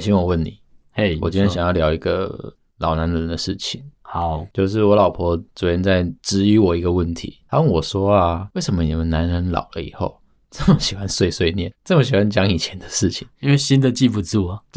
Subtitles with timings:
[0.00, 0.58] 美心，我问你，
[0.94, 3.82] 嘿，我今天想要聊一个老男人的事情。
[4.00, 10.16] 好，就是我老婆昨天在质疑我一个问题，她问我说啊，为什么你们男人老了以后
[10.50, 13.28] 这么喜欢碎碎念，这么喜欢讲以前的事情？
[13.40, 14.58] 因为新的记不住啊。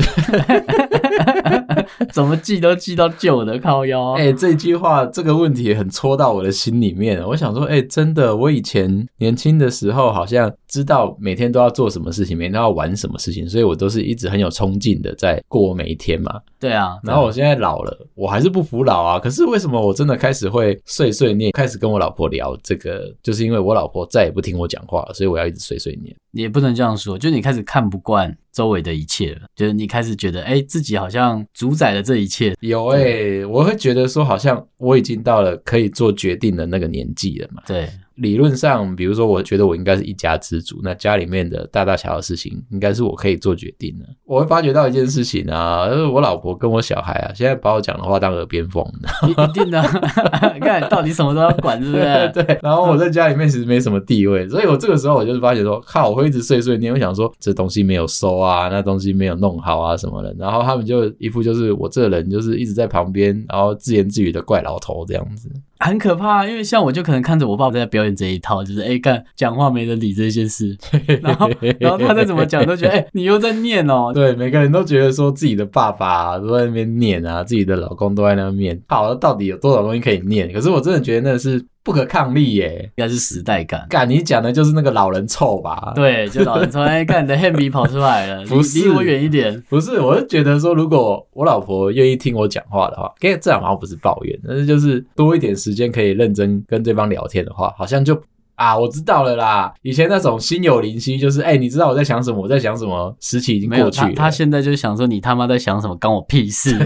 [2.12, 4.14] 怎么记都记到旧的靠腰。
[4.14, 7.26] 哎、欸，这句话这个问题很戳到我的心里面。
[7.26, 16.42] 我想说，哎、欸，真的，我以前年轻的时候好像知道每天都要做什么事情，每天都要玩什么事情，所以我都是一直很有冲劲的在过每一天嘛。
[16.60, 19.20] 对啊，然后我现在老了，我还是不服老啊。
[19.20, 26.16] 可是为什么我真的开始会碎碎念，开始跟我老婆聊这个，就是因为我老婆再也不听我讲话了，所以我要一直碎碎念。
[26.32, 32.56] 也不能这样说，就你开始看不惯周围的一切了，就是你开始觉得，哎、欸，自己好像主宰了这一切。
[32.62, 37.62] 有哎、欸，我会觉得说，好像我已经到了可以做决定的那个年纪了嘛。
[37.68, 37.88] 对。
[38.16, 44.06] 理论上，比如说，我觉得我应该是一家之主，那家里面的大大小小的事情，应该是我可以做决定的。
[44.26, 48.86] 我会发觉到一件事情啊，就是我老婆跟我小孩啊，现在把我讲的话当耳边风，
[49.28, 49.82] 一定的。
[50.54, 52.04] 你看，到底什么都要管，是不是？
[52.34, 52.60] 对。
[52.62, 60.34] 然后我在家里面其实没什么地位，所以我这个时候我就是发觉说，靠，我会一直碎碎念，我想说这东西没有收啊，那东西没有弄好啊什么的。
[60.38, 65.50] 然后他们就一副就是我这人就是一直在旁边，然后自言自语的怪老头这样子。
[65.80, 70.78] 很可怕，因为像我就可能看着我爸爸在表演这一套，就是哎干讲话没人理这些事，
[71.22, 71.50] 然后
[71.80, 80.52] 然后他再怎么讲都觉得哎、欸、 你又在念哦，对，每个人都觉得说自己的爸爸、啊、都在那边念啊，自己的老公都在那边念，好，到底有多少东西可以念？
[80.54, 81.64] 可是我真的觉得那是。
[81.84, 83.86] 不可抗力耶，应该是时代感。
[83.90, 85.92] 干，你讲的就是那个老人臭吧？
[85.96, 86.80] 对，就老人臭。
[86.82, 89.62] 哎，干你的 Hemi 跑出来了， 不是，离我远一点。
[89.70, 98.20] 不是，我是觉得说，如果我老婆愿意听我讲话的话，跟这样好像不是抱怨，但是就是多一点时间可以认真跟对方聊天的话，好像就。
[98.64, 99.74] 啊，我知道了啦！
[99.82, 104.14] 以前那种心有灵犀，就是哎、欸，你知道我在想什么，我在想什么，时期已经过去了。
[104.14, 106.78] 他，他现在就想说，你他妈在想什么，关我屁事！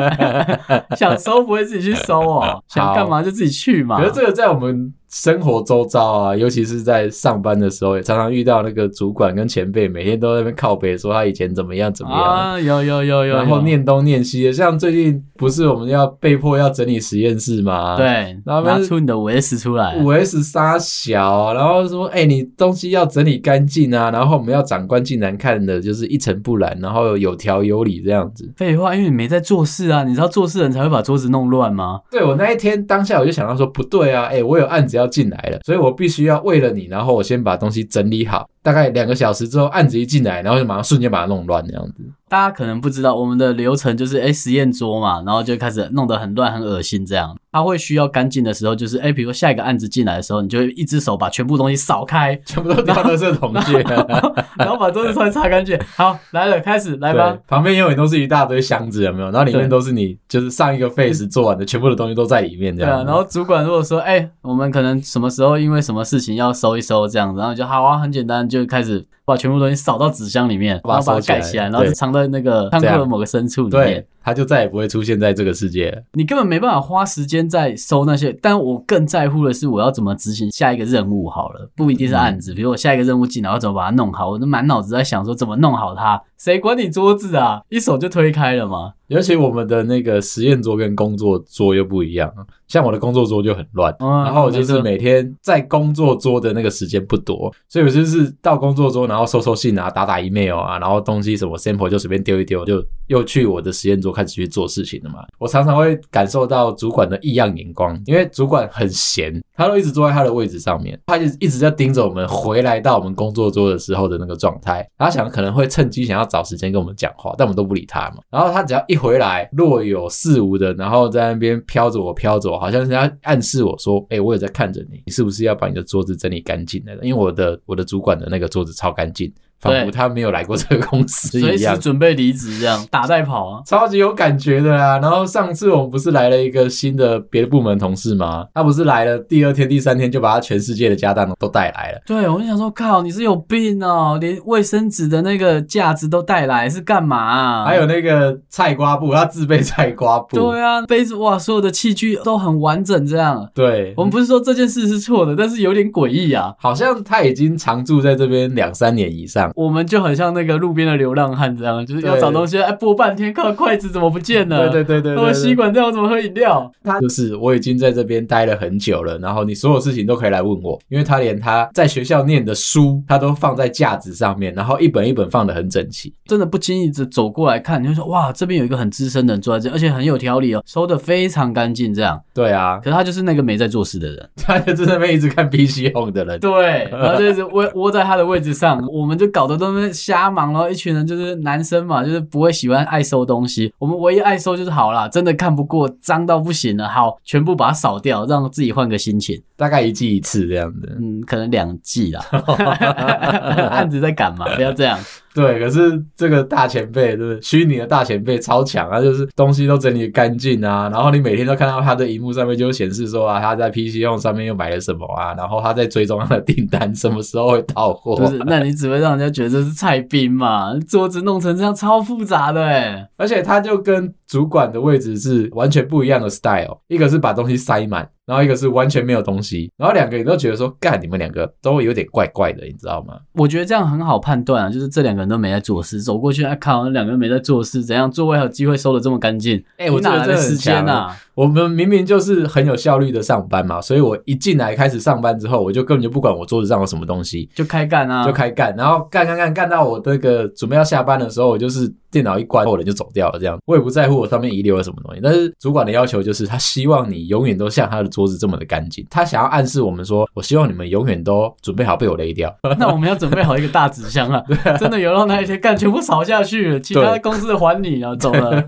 [0.96, 4.00] 想收不会自己去收哦， 想干嘛就自己去嘛。
[4.00, 4.94] 可是这个在我们。
[5.12, 14.52] 生活周遭啊，尤其是在上班的时候，也常常遇到那个主管跟前辈，每天都在那边靠北说他以前怎么样怎么样啊，有有有有，然后念东念西的。
[14.52, 17.94] 像最近不是我们要被迫要整理实验室吗？
[17.94, 18.06] 对，
[18.46, 28.50] 然后拿出你的五 S 出来，五 S 杀小，然后说，哎、欸，你东西要整理干净啊，然后我们要长官进来看的就是一尘不染，然后有条有理这样子。
[28.56, 32.00] 废话，因为你没在做事啊，你知道做事人才会把桌子弄乱吗？
[32.10, 35.01] 对，我那一天当下我就想到说，不对啊，哎、欸，我有案子要。
[35.02, 38.48] 要进来了，所以我必须要为了你，然后我先把东西整理好。
[38.62, 41.94] 大概两个小时之后，案子一进来，然后就马上瞬间把它弄乱，这样子。
[42.32, 47.36] 大家可能不知道，我们的流程就是，哎，实验桌嘛，然后就开始弄得很乱、很恶心这样。
[47.52, 53.74] 它会需要干净的时候，就是，哎，比如说下一个案子进来的时候，你就会一只手把全部东西扫开，全部都丢到垃圾桶去，
[54.56, 55.78] 然后把桌子稍微擦干净。
[55.94, 57.36] 好，来了，开始来吧。
[57.46, 59.26] 旁边永远都是一大堆箱子，有没有？
[59.30, 62.92] 然后里面都是你就是上一个 phase 做完的全部的东西都在里面，这样。
[62.92, 63.04] 对啊。
[63.04, 69.06] 然后主管如果说，哎，我们可能什么时候因为什么事情要收一收这样子，然后就好啊，很简单，就开始。
[69.24, 74.06] 把全部东西扫到纸箱里面，然后把它盖起来，然后就藏在那个仓库的某个深处里面。
[74.24, 76.02] 他就再也不会出现在这个世界了。
[76.12, 81.28] 你根本没办法花时间在收那些，但我更在乎的是我要怎么执行下一个任务。
[81.28, 84.28] 好了，不一定是案子，比如我下一个任务进来，我要怎么把它弄好？
[84.28, 86.20] 我都满脑子在想说怎么弄好它。
[86.38, 87.62] 谁管你桌子啊？
[87.68, 88.92] 一手就推开了嘛。
[89.06, 92.32] 尤其我们的那个实验桌跟工作桌又不一样，
[92.66, 105.24] 像我的工作桌就很乱，嗯、然后我就是每天在工作桌的那个时间不多，所以我就是到工作桌，然后收收信啊，打打 email 啊，然后东西什么 sample 就随便丢一丢，就又去我的实验桌开始去做事情了嘛。
[105.38, 118.18] 我常常会感受到主管的异样眼光，因为主管很闲，他都一直坐在他的位置上面，他就一直在盯着我们回来到我们工作桌的时候的那个状态，他想可能会趁机想要找时间跟我们讲话，但我们都不理他嘛。
[118.30, 126.94] 然后他只要一回来，若有似无的，然后在那边飘着我，飘着我，好像是要暗示我说：“哎、我也在看着你，你是不是要把你的桌子整理干净了？
[127.02, 129.32] 因为我的我的主管的那个桌子超干净。”
[129.62, 134.98] 仿佛他没有来过这个公司一样，随时准备离职，这样打带跑啊， 超级有感觉的啦。
[134.98, 138.44] 然后上次我们不是来了一个新的别的部门同事吗？
[138.52, 142.02] 他不是来了第二天、第三天就把他全世界的家当都带来了。
[142.04, 147.64] 对，我就想说，靠，你是有病哦，连卫生纸的那个架子都带来，是干嘛啊？
[147.64, 150.36] 还有那个菜瓜布，他自备菜瓜布。
[150.36, 153.48] 对啊，杯子哇，所有的器具都很完整，这样。
[153.54, 159.51] 对，我们不是说这件事是错的，但是有点诡异啊，好像他已经常住在这边两三年以上。
[159.54, 164.68] 我们就很像那个路边的流浪汉这样，就是要找东西，哎，拨半天，靠，筷子怎么不见了？
[164.68, 166.70] 对对对对，喝吸管这样怎么喝饮料？
[166.82, 182.20] 他就是我已经在这边待了很久了，然后你所有事情都可以来问我，因为他连他在学校念的书，他都放在架子上面，然后一本一本放的很整齐，真的不经意的走过来看，你就说哇，这边有一个很资深的人坐在这，而且很有条理哦，收的非常干净，这样。
[182.34, 186.40] 对啊，可是他就是那个没在做事的人， 他就在那边一直看 PC Home 的人。
[186.40, 199.40] 对，然后就一直窝窝在他的位置上，我们就搞得都是瞎忙，然后一群人就是男生嘛，就是不会喜欢爱收东西，我们唯一爱收就是好啦，真的看不过，脏到不行了，好，全部把它扫掉，让自己换个心情。
[199.56, 202.20] 大概一季一次这样子，嗯，可能两季啦，
[203.70, 204.98] 案子在赶嘛，不要这样。
[205.34, 207.40] 对，可是这个大前辈，对不对？
[207.40, 218.16] 虚拟的大前辈超强啊，就是东西都整理干净啊，然后你每天都看到他的荧幕上面就显示说啊，他在 PC 用上面又买了什么啊，然后他在追踪他的订单，什么时候会到货？
[218.16, 220.74] 不是，那你只会让人家觉得这是菜兵嘛？
[220.88, 228.08] 桌子弄成这样超复杂的哎，而且他就跟主管的位置是完全不一样的 style，一个是把东西塞满。
[228.24, 233.14] 然后一个是完全没有东西，然后两个人都觉得说，干，你们两个都有点怪怪的，你知道吗？
[233.34, 239.58] 我觉得这样很好判断啊，就是这两个人都没在做事，走过去哎，看，两个人没在做事，怎样座位还有机会收的这么干净？
[239.76, 241.14] 哎、欸，我哪来的时间啊？
[241.34, 255.20] 我们明明就是很有效率的上班嘛，所以我一进来开始上班之后，我就根本就不管我桌子上有什么东西，就开干啊，就开干，然后干干干干到我那个准备要下班的时候，我就是电脑一关，我人就走掉了，这样我也不在乎我上面遗留了什么东西。
[255.22, 262.54] 但是主管的要求就是他希望你永远都像他的桌子这么的干净，他想要暗示我们说，我希望你们永远都准备好被我勒掉。
[262.78, 264.42] 那我们要准备好一个大纸箱啊，
[264.78, 268.62] 真的有让那一天干全部扫下去，其他公司的还你啊，走了，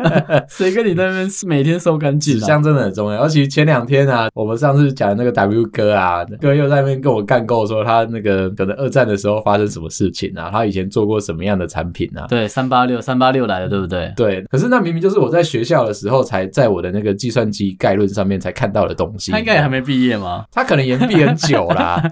[0.48, 2.34] 谁跟你在那边每天收干净？
[2.34, 2.90] 纸箱真的很。
[2.90, 12.26] 重要，而且前两天啊，我们上次讲的那个 W 哥啊，哥又在那边跟我干够说他那个可能二战的时候发生什么事情啊，他以前做过什么样的产品啊？
[12.28, 14.12] 对，三八六三八六来的，对不对？
[14.16, 14.42] 对。
[14.50, 19.32] 可是那明明就是我在学校的时候才在我的那个计算机概论上面才看到的东西。
[19.32, 20.44] 他应该也还没毕业吗？
[20.52, 22.02] 他可能延毕很久啦。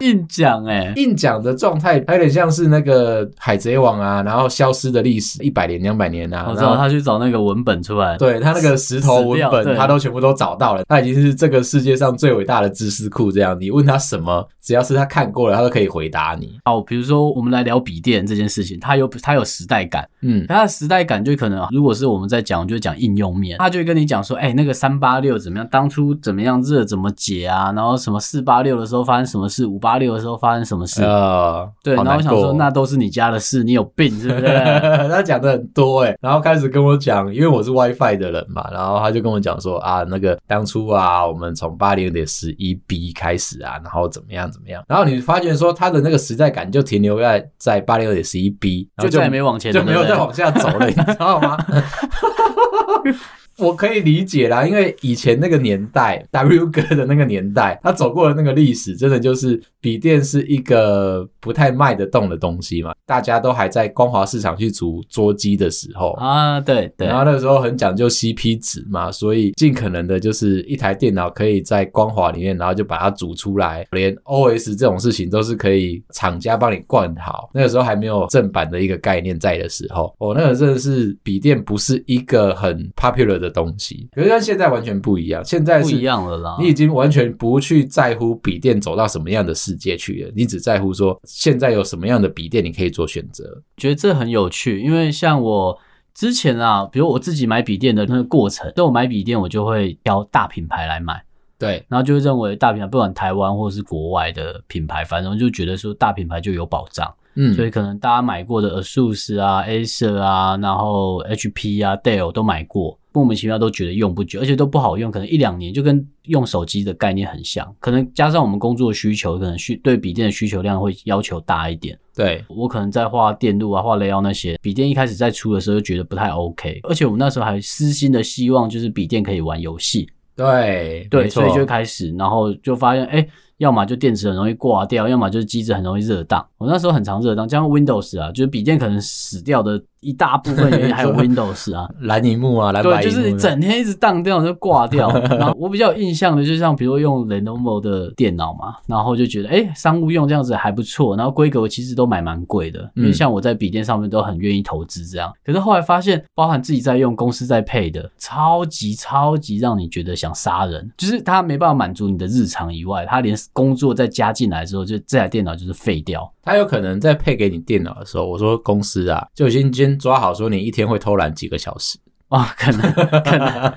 [0.00, 6.46] 硬讲哎，硬讲的状态，还有点像是那个海贼王啊，然后消失的历史一百年、两百年啊。
[6.48, 10.82] 我知道他去找那个文本出来，对他那个石头文本，他都全部都找到了。
[10.88, 13.30] 他已经是这个世界上最伟大的知识库。
[13.30, 16.58] 这样，你问他什么，只要是他看过了，他都可以回答你。
[16.64, 30.60] 哦，比如说我们来聊笔电这件事情，他有他有时代感，嗯，它的时代感就可能，如果是我们在讲，就讲应用面，他就会跟你讲说，哎、欸，那个三八六怎么样，当初怎么样热怎么解啊，然后什么四八六的时候发生什么事，五八六的时候发生。
[30.70, 31.02] 什么事？
[31.02, 34.46] 呃，对，然后我想说，那都是你家的事，你有病是不是？
[35.08, 51.56] 他讲的很多哎，然后开始跟我讲，因为我是 WiFi 的人嘛，然后他就跟我讲说啊，那个当初啊，我们从八零点十一 B 开始啊，然后怎么样怎么样，然后你发觉说他的那个时代感就停留在在八零点十一 B，就再也没往前，就没有再往下走了，你知道吗？
[53.60, 62.92] 我可以理解啦，因为以前那个年代，W 哥的那个年代，他走过的那个历史，真的就是笔电是一个不太卖得动的东西嘛。
[63.06, 77.50] 大家都还在光华市场去组桌机的时候啊，对对，然后那个时候很讲究 CP 值嘛，所以尽可能的就是一台电脑可以在光华里面，然后就把它组出来，连 OS 这种事情都是可以厂家帮你灌好。
[77.52, 85.44] 那个时候还没有正版的一个概念在的时候，哦，那个真的是笔电不是一个很 popular 的东西，可是跟现在完全不一样。
[85.44, 93.62] 现在是不一样了啦，你已经完全不去在乎笔电走到什么样的世界去了，你只在乎说现在有什么样的笔电你可以做选择。
[93.76, 95.76] 觉得这很有趣，因为像我
[96.14, 101.22] 之前啊，比如我自己买笔电的那个过程，所以我买笔电我就会挑大品牌来买，
[101.58, 107.12] 对，然后就会认为大品牌不管台湾或是国外的品牌，反正就觉得说大品牌就有保障。
[107.36, 117.74] 嗯，所以可能大家买过的 ASUS 啊、Acer 啊，然后 HP 啊、Dell 都买过，莫名其妙都觉得用不久，而且都不好用，可能一两年就跟用手机的概念很像。
[117.80, 121.98] 可能加上我们工作需求，可能需对笔电的需求量会要求大一点。
[122.14, 130.08] 对，我可能在画电路啊、画雷奥那些，笔电一开始在出的时候就觉得不太 OK，而且我们那时候还私心的希望就是笔电可以玩游戏。
[130.36, 133.26] 对对，所以就开始，然后就发现，哎。
[133.60, 136.42] 要么就电池很容易挂掉，要么就是机子很容易热当。
[136.56, 145.10] 我那时候很常热当，加上 Windows 啊，就是笔电可能死掉的一大部分原因还有 Windows 啊，蓝萤幕啊，蓝白对，就是整天一直当掉就挂掉。
[145.36, 155.32] 然后我比较有印象的，就像比如用 Lenovo 的电脑嘛，然后就觉得哎、欸，商务用这样子还不错，然后规格其实都买蛮贵的，因为像我在笔电上面都很愿意投资这样。
[155.44, 166.32] 可是后来发现，包含自己在用，公司在配的，超级超级让你觉得想杀人，就是它没办法满足你的日常以外，它连工作再加进来之后，就这台电脑就是废掉。
[166.42, 173.74] 它有可能在配给你电脑的时候，我说公司啊，就已经先抓好说你一天会偷懒几个小时哦，可能可能。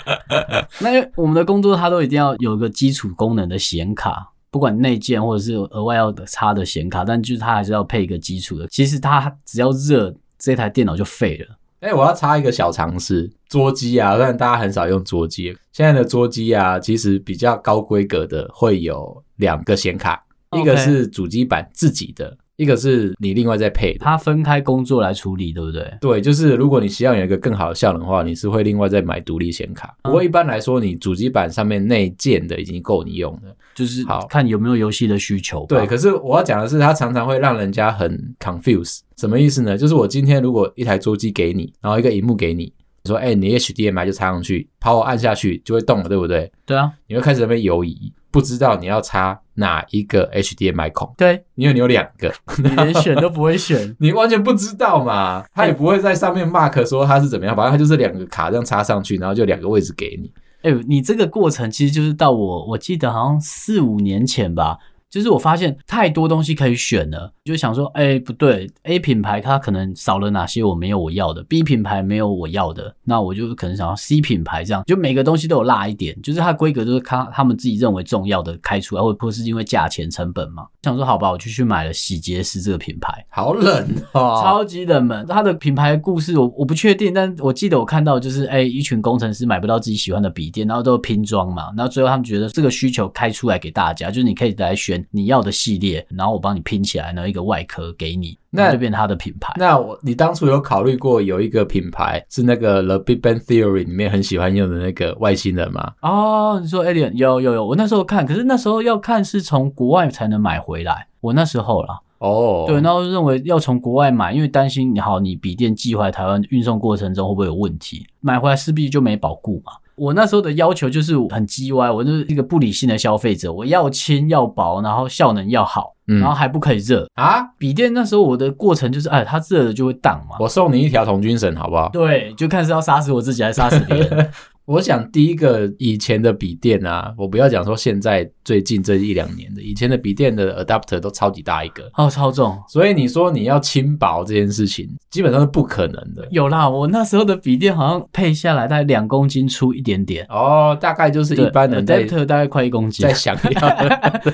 [0.79, 8.67] 那因为我们的工作它都一定要有个基础功能的显卡，不管内建或者是额外要插的显卡，但就是它还是要配一个基础的。
[8.67, 11.57] 其实它只要热，这台电脑就废了。
[11.79, 22.37] 哎、欸，我要插一个小常识，桌机啊，虽然大家很少用桌机，现在的桌机啊，其实比较高规格的会有两个显卡.一个是主机板自己的。
[22.55, 25.91] 一个是你另外再配的，它分开工作来处理，对不对？
[25.99, 29.95] 对，就是如果你希望有一个更好的效能的话，你是会另外再买独立显卡。
[30.03, 35.65] 不过一般来说，你主机板上面内建的已经够你用了，就是好看有没有游戏的需求。
[35.67, 38.99] 对，可是我要讲的是，它常常会让人家很 confuse。
[39.17, 39.77] 什么意思呢？
[39.77, 42.71] 就是我今天如果一台桌机给你，然后一个荧幕给你，
[43.03, 46.51] 你说，哎、欸，你 HDMI 就插上去，Power 按下去就会动了，对不对？
[46.65, 48.13] 对啊，你会开始在那边游移。
[48.33, 51.13] 不知道你要插哪一个 HDMI 孔？
[51.15, 55.45] 对，因为你有两个，你连选都不会选， 你完全不知道嘛。
[55.53, 60.31] 他也不会在上面 mark 说他是怎么样，反正他就是两个卡这样插上去，然后就两个位置给你。
[60.63, 64.79] 哎、欸，你这个过程其实就是到我，我记得好像四五年前吧。
[65.13, 80.65] 就是我发现太多东西可以选了，就想说，哎，不对，A 品牌它可能少了哪些我没有我要的，B 品牌没有我要的，那我就可能想要 C 品牌这样，就每个东西都有落一点，就是它规格都是他他们自己认为重要的开出来，或者是因为价钱成本嘛。
[80.81, 85.23] 想说好吧，我就去买了喜捷斯这个品牌，好冷哦， 超级冷门。
[85.27, 95.02] 它的品牌故事我我不确定，但我记得我看到就是，哎，一群工程师买不到自己喜欢的笔电，然后都拼装嘛，然后最后他们觉得这个需求开出来给大家，就是你可以来选。
[95.11, 99.53] 你要的系列，然后我帮你拼起来，然后一个外壳给你，那就变它的品牌。
[99.57, 105.93] 那我你当初有考虑过有一个品牌是那个《The Big Bang Theory》里面很喜欢用的那个外星人吗？
[106.01, 111.99] 哦，你说 Alien 有有有，我那时候看，可是那时候要看是从国外才能买回来，我那时候啦。
[112.19, 118.07] 哦，对，然后认为要从国外买，因为担心你好，你笔电寄回来台湾运送过程中会不会有问题？
[118.21, 119.73] 买回来势必就没保固嘛。
[119.95, 127.41] 我那时候的要求就是很鸡歪，我就是一个不理性的消费者，我要轻要薄，然后效能要好，嗯、然后还不可以热啊。
[127.57, 130.35] 笔电那时候我的过程就是，哎，它热了就会挡嘛。
[130.39, 131.89] 我送你一条童军绳，好不好？
[131.89, 134.29] 对，就看是要杀死我自己还是杀死别人。
[134.65, 142.57] 我想第一个以前的笔电啊，我不要讲说现在最近这一两年的，以前的笔电的 adapter 都超级大一个，哦，超重。
[142.69, 146.25] 所以你说你要轻薄这件事情，基本上是不可能的。
[146.31, 150.25] 有啦，我那时候的笔电好像配下来大概两公斤出一点点。
[150.29, 153.05] 哦，大概就是一般的 adapter 大概快一公斤。
[153.05, 153.59] 在想要，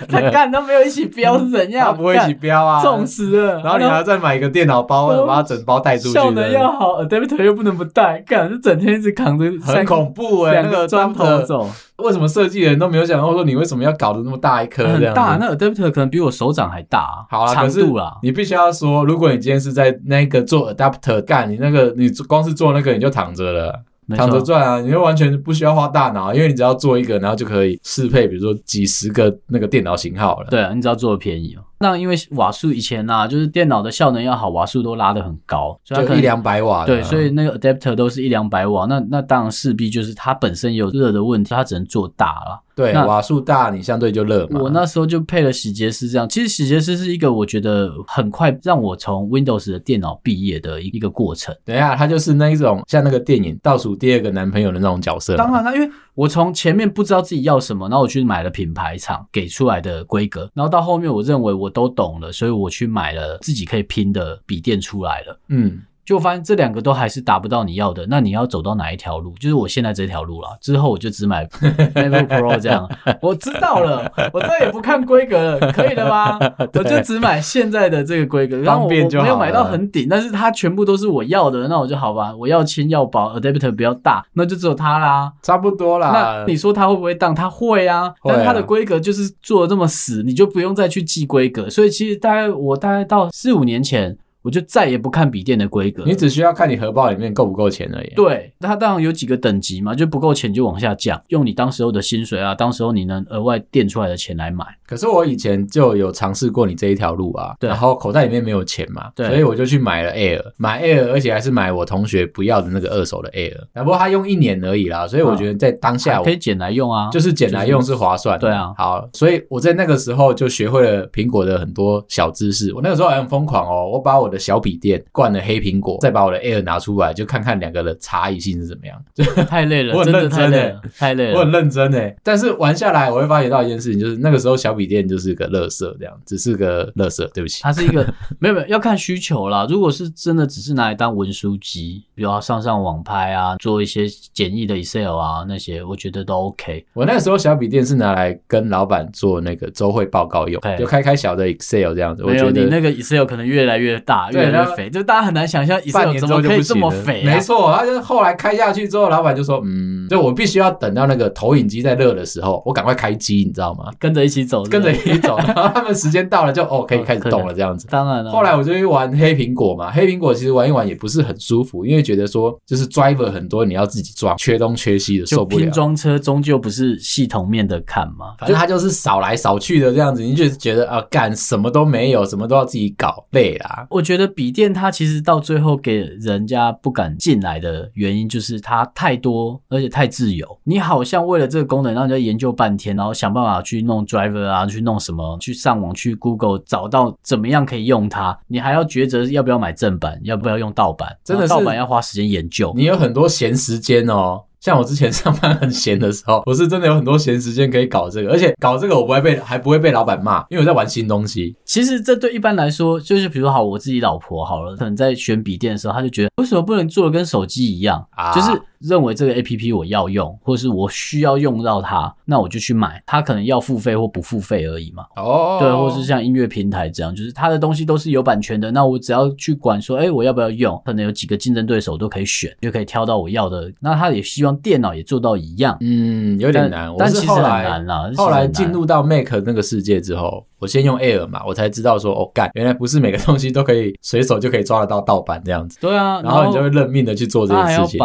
[0.07, 1.88] 他干都没有一起标是怎样？
[1.89, 3.62] 他不会一起标啊，重死了。
[3.63, 6.13] 然后你还要再买一个电脑包， 把它整包带出去。
[6.13, 10.88] 效能要好，adapter 又不能不带，干就整天一直扛着，很恐怖哎，那个。
[10.89, 14.83] 砖头走，为什么设计人都没有想到说你为什么要搞得那么大一颗？
[14.88, 17.25] 很大，那 adapter 可能比我手掌还大。
[17.29, 23.79] 好啦，长度啦，你必须要说，如果你今天是在那个做 adapter 干，你那个你光是做那个你就躺着了，
[24.17, 30.47] 躺着赚啊，你就完全不需要花大脑，因为你只要做一个，然后就可以适配，比如说几十个那个电脑型号了。
[30.49, 31.61] 对啊，你只要做的便宜哦。
[31.79, 36.86] 那因为瓦数以前呐、啊，就是电脑的效能要好，瓦数都拉得很高，所以它可一两百瓦。
[36.86, 38.86] 对，所以那个 adapter 都是一两百瓦。
[38.86, 42.62] 那那当然势必就是它本身有热的问题，它只能做大了。
[42.75, 44.62] 对，瓦数大，你相对就热嘛。
[44.62, 46.27] 我那时候就配了喜捷斯这样。
[46.29, 51.53] 其实喜捷斯是一个我觉得很快让我从 Windows 的电脑毕业的一个过程。
[51.65, 55.36] 等一下，它就是那一种像那个电影倒数第二个男朋友的那种角色。
[55.36, 62.49] 当然了，因为我从前面不知道自己要什么，然后我去买了品牌厂给出来的规格，然后到后面我认为我都懂了，所以。
[62.59, 69.31] 我去买了自己可以拼的笔电出来了，嗯，就发现这两个都还是达不到你要的，那你要走到哪一条路？
[69.39, 70.57] 就是我现在这条路了。
[70.59, 71.45] 之后我就只买
[71.93, 72.89] MacBook Pro 这样。
[73.21, 76.39] 我知道了，我再也不看规格了，可以了吗？
[76.73, 82.35] 我就只买现在的这个规格，然后我没有买到很顶，但是它全部都是我要的，那我就好吧。
[82.35, 86.09] 我要轻要薄，Adapter 比较大，那就只有它啦，差不多啦。
[86.11, 87.35] 那你说它会不会当？
[87.35, 91.69] 它会啊，但它的规格就是做的这么死，你就不用再去记规格。
[91.69, 94.17] 所以其实大概我大概到四五年前。
[94.41, 96.03] 我就再也不看笔电的规格。
[96.05, 98.13] 你只需要看你荷包里面够不够钱而已。
[98.15, 104.65] 对，它当然有几个等级嘛，就不够钱就往下降，用你当时候的薪水啊，当时候你能额外垫出来的钱来买。
[104.88, 118.48] 可是我以前就有尝试过你这一条路啊，对，然后口袋里面没有钱嘛，对，所以我就去买了 Air，买 Air，而且还是买我同学不要的那个二手的 Air，不过他用一年而已啦，所以我觉得在当下我可以捡来用啊，就是捡来用是划算的。
[118.48, 122.74] 对啊，好，所以我在那个时候就学会了苹果的很多小知识。
[122.74, 129.00] 我那个时候还很疯狂哦，我把我的小笔电灌了黑苹果，再把我的 Air 拿出来，就看看两个的差异性是怎么样。
[129.13, 132.15] 就 太累了，我很认真诶，太累了，我很认真诶。
[132.24, 137.29] 但是玩下来，我会发现到一件事情，就是那个时候小笔电就是个乐色，这样只是个乐色。
[137.34, 138.05] 对不起，它是一个
[138.39, 139.67] 没有没有要看需求啦。
[139.69, 146.86] 如果是真的只是拿来当文书机，比如要上上网拍啊，做一些简易的 Excel 啊那些，我觉得都 OK。
[146.93, 152.24] 我那个时候小笔电是拿来跟老板做那个周会报告用，就开开小的 Excel 这样子。
[152.24, 157.23] 我觉得，你那个 Excel 可能越来越大，越来越肥，就大家很难想象 Excel 怎么可以这么肥。
[157.23, 163.91] 没错，他就是后来开下去之后，老板就说，嗯，就我必须要等到那个投影机在热的时候，我赶快开机，你知道吗？
[163.99, 167.88] 跟着一起走，跟着一起走， 然后他们时间到了就哦可以开始动了这样子。
[167.89, 168.31] 当然了。
[168.31, 175.63] 后来我就去玩黑苹果嘛，黑苹果其实玩一玩也不是很舒服，因为觉得说就是 driver 很多，你要自己装，缺东缺西的，受不了。
[175.63, 183.88] 拼装车终究不是系统面的看嘛，反正它就是扫来扫去的这样子，你就觉得啊干什么都没有，什么都要自己搞，累啦。
[183.89, 190.59] 我觉得笔电它其实到最后给人家不敢进来的原因，就是它太多而且太自由。
[190.63, 202.73] 你好像为了这个功能，让人家研究半天，然后想办法去弄 driver 啊，去弄什么，去上网去 Google 找到怎么样可以用它，你还要抉择要不要买正版，要不要用盗版，真的盗版要花时间研究。
[202.75, 204.45] 你有很多闲时间哦。
[204.59, 211.55] 像我之前 上班很闲的时候，我是真的有很多闲时间可以搞这个，而且搞这个我不会被，还不会被老板骂，因为我在玩新东西。
[211.65, 218.61] 其实这对一般来说，就是比如说好，我自己老婆好了，可能在选笔电的时候，她就觉得为什么不能做的跟手机一样，啊、就是。
[218.79, 223.03] 认为这个 APP 我要用，或是我需要用到它，那我就去买。
[223.05, 225.03] 它可能要付费或不付费而已嘛。
[225.17, 228.71] 哦，对，或是像音乐平台这样，就是它的东西都是有版权的。
[228.71, 230.81] 那我只要去管说，哎，我要不要用？
[230.85, 233.69] 可能有几个竞争对手都可以选，就可以挑到我要的。
[233.81, 235.77] 那他也希望电脑也做到一样。
[235.82, 238.10] 嗯，有点难，但其实很难啦。
[238.15, 245.77] 后来进入到 Mac 那个世界之后，我先用 Air 嘛，我才知道说，哦，干，原来不是每个东西都可以随手就可以抓得到盗版这样子。
[245.79, 248.00] 对啊，然后你就会认命的去做这件事情。